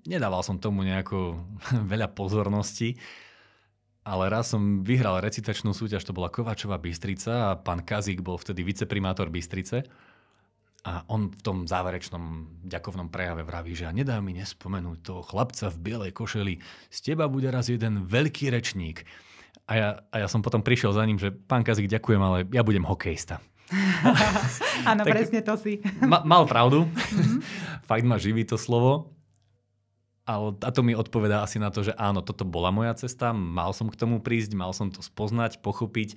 [0.09, 1.37] nedával som tomu nejako
[1.93, 2.97] veľa pozornosti.
[4.03, 8.59] Ale raz som vyhral recitačnú súťaž, to bola Kovačová Bystrica a pán Kazík bol vtedy
[8.67, 9.87] viceprimátor Bystrice.
[10.83, 15.71] A on v tom záverečnom ďakovnom prejave vraví, že a nedá mi nespomenúť toho chlapca
[15.71, 16.59] v bielej košeli.
[16.91, 19.07] Z teba bude raz jeden veľký rečník.
[19.63, 22.67] A ja, a ja som potom prišiel za ním, že pán Kazík, ďakujem, ale ja
[22.67, 23.39] budem hokejista.
[24.91, 25.79] Áno, presne to si.
[26.03, 26.83] Ma, mal pravdu.
[26.83, 27.39] Mm-hmm.
[27.87, 29.15] Fakt ma živí to slovo.
[30.23, 33.91] A to mi odpovedá asi na to, že áno, toto bola moja cesta, mal som
[33.91, 36.15] k tomu prísť, mal som to spoznať, pochopiť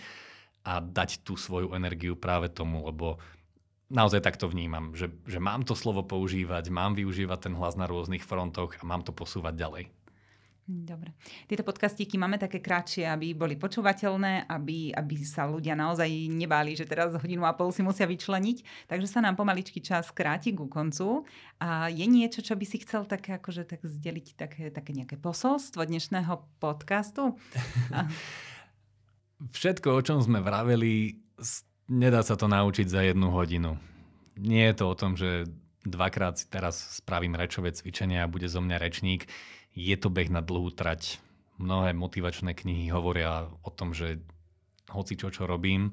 [0.62, 3.18] a dať tú svoju energiu práve tomu, lebo
[3.90, 8.22] naozaj takto vnímam, že, že mám to slovo používať, mám využívať ten hlas na rôznych
[8.22, 9.84] frontoch a mám to posúvať ďalej.
[10.66, 11.14] Dobre.
[11.46, 16.90] Tieto podcastíky máme také kratšie, aby boli počúvateľné, aby, aby sa ľudia naozaj nebáli, že
[16.90, 18.90] teraz hodinu a pol si musia vyčleniť.
[18.90, 21.22] Takže sa nám pomaličky čas kráti ku koncu.
[21.62, 25.86] A je niečo, čo by si chcel také, akože, tak zdeliť také, také nejaké posolstvo
[25.86, 27.38] dnešného podcastu?
[29.54, 31.14] Všetko, o čom sme vraveli,
[31.86, 33.78] nedá sa to naučiť za jednu hodinu.
[34.34, 35.46] Nie je to o tom, že
[35.86, 39.30] dvakrát si teraz spravím rečové cvičenie a bude zo mňa rečník
[39.76, 41.20] je to beh na dlhú trať.
[41.60, 44.24] Mnohé motivačné knihy hovoria o tom, že
[44.88, 45.92] hoci čo, čo robím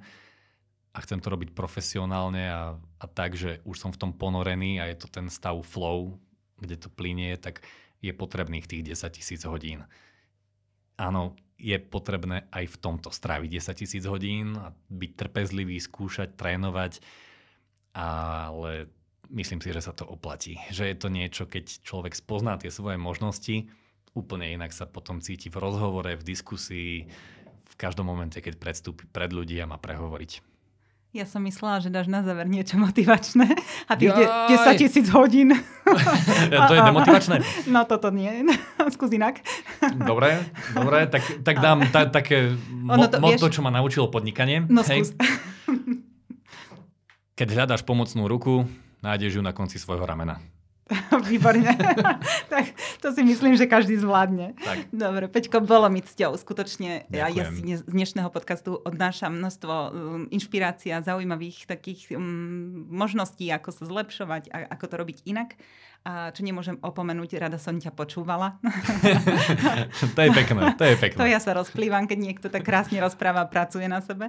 [0.95, 4.87] a chcem to robiť profesionálne a, a tak, že už som v tom ponorený a
[4.87, 6.15] je to ten stav flow,
[6.59, 7.63] kde to plinie, tak
[7.99, 9.83] je potrebných tých 10 tisíc hodín.
[10.95, 16.99] Áno, je potrebné aj v tomto stráviť 10 tisíc hodín a byť trpezlivý, skúšať, trénovať,
[17.95, 18.91] ale
[19.29, 20.59] myslím si, že sa to oplatí.
[20.73, 23.69] Že je to niečo, keď človek spozná tie svoje možnosti,
[24.17, 27.07] úplne inak sa potom cíti v rozhovore, v diskusii,
[27.63, 30.53] v každom momente, keď predstúpi pred ľudí a má prehovoriť.
[31.13, 33.45] Ja som myslela, že dáš na záver niečo motivačné
[33.85, 35.53] a tých 10 tisíc hodín.
[36.49, 37.69] to je demotivačné?
[37.69, 38.49] No toto nie.
[38.97, 39.37] Skús inak.
[39.93, 40.41] Dobre,
[40.73, 44.65] dobre, tak, tak dám ta, také mo- to, motto, čo ma naučilo podnikanie.
[44.65, 45.13] No skús.
[47.37, 48.65] Keď hľadáš pomocnú ruku,
[49.03, 50.39] nájdeš ju na konci svojho ramena.
[51.31, 51.63] Výborne.
[52.53, 54.55] tak to si myslím, že každý zvládne.
[54.59, 54.91] Tak.
[54.91, 56.35] Dobre, Peťko, bolo mi cťou.
[56.35, 59.91] Skutočne ja, ja si z dnešného podcastu odnášam množstvo um,
[60.27, 65.55] inšpirácií a zaujímavých takých um, možností, ako sa zlepšovať a ako to robiť inak.
[66.03, 68.59] A čo nemôžem opomenúť, rada som ťa počúvala.
[70.15, 71.19] to je pekné, to je pekné.
[71.19, 74.27] To ja sa rozplývam, keď niekto tak krásne rozpráva a pracuje na sebe.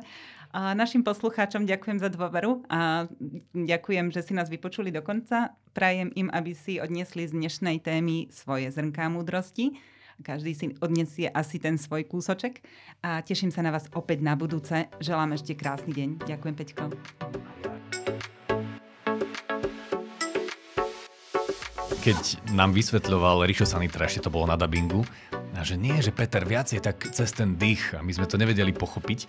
[0.54, 3.10] A našim poslucháčom ďakujem za dôveru a
[3.58, 5.58] ďakujem, že si nás vypočuli do konca.
[5.74, 9.74] Prajem im, aby si odnesli z dnešnej témy svoje zrnká múdrosti.
[10.22, 12.62] Každý si odnesie asi ten svoj kúsoček.
[13.02, 14.86] A teším sa na vás opäť na budúce.
[15.02, 16.08] Želám ešte krásny deň.
[16.22, 16.84] Ďakujem, Peťko.
[22.04, 25.00] Keď nám vysvetľoval Rišo Sanitra, ešte to bolo na dubbingu,
[25.56, 28.36] a že nie, že Peter viac je tak cez ten dých a my sme to
[28.36, 29.24] nevedeli pochopiť,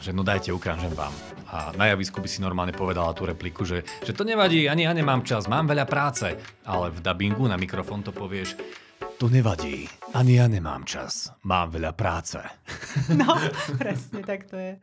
[0.00, 1.12] že no dajte, ukážem vám.
[1.52, 4.96] A na javisku by si normálne povedala tú repliku, že, že to nevadí, ani ja
[4.96, 6.32] nemám čas, mám veľa práce.
[6.64, 8.56] Ale v dubbingu na mikrofón to povieš,
[9.20, 9.84] to nevadí,
[10.16, 12.40] ani ja nemám čas, mám veľa práce.
[13.20, 13.36] No,
[13.76, 14.80] presne tak to je.